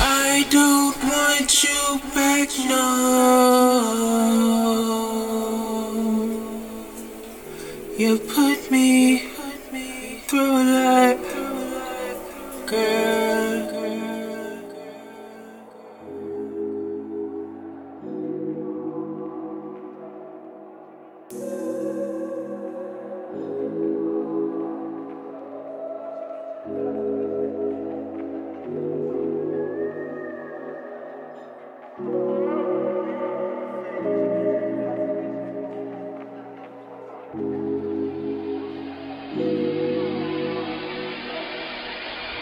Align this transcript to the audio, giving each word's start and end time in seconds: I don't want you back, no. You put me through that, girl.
I 0.00 0.44
don't 0.50 0.96
want 1.02 1.64
you 1.64 2.00
back, 2.14 2.48
no. 2.68 4.57
You 7.98 8.16
put 8.16 8.70
me 8.70 9.18
through 10.28 10.64
that, 10.66 11.18
girl. 12.64 13.28